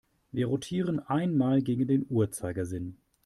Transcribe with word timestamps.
Wir 0.31 0.47
rotieren 0.47 0.97
einmal 0.99 1.61
gegen 1.61 1.85
den 1.85 2.07
Uhrzeigersinn. 2.09 2.97